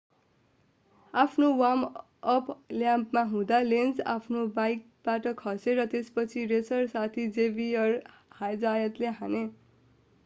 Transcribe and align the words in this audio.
आफ्नो 1.13 1.49
वार्म-अप 1.55 2.47
ल्यापमा 2.73 3.23
हुँदा 3.27 3.59
लेन्ज 3.65 4.01
आफ्नो 4.15 4.47
बाइकबाट 4.55 5.29
खसे 5.37 5.77
र 5.77 5.87
त्यसपछि 5.93 6.49
रेसर 6.49 6.91
साथी 6.91 7.29
जेभियर 7.33 7.97
जायतले 8.59 9.15
हाने 9.15 9.47